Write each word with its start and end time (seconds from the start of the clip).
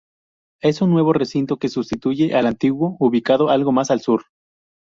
Es 0.63 0.81
un 0.81 0.89
nuevo 0.89 1.13
recinto 1.13 1.57
que 1.57 1.69
sustituye 1.69 2.33
al 2.33 2.47
antiguo 2.47 2.97
ubicado 2.99 3.49
algo 3.49 3.71
más 3.71 3.91
al 3.91 4.01
sur. 4.01 4.23